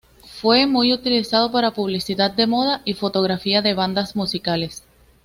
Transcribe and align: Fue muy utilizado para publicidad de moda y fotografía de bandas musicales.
Fue 0.39 0.65
muy 0.65 0.93
utilizado 0.93 1.51
para 1.51 1.69
publicidad 1.75 2.31
de 2.31 2.47
moda 2.47 2.81
y 2.85 2.95
fotografía 2.95 3.61
de 3.61 3.75
bandas 3.75 4.15
musicales. 4.15 4.83